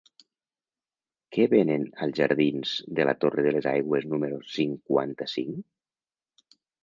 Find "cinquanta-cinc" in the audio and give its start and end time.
4.57-5.63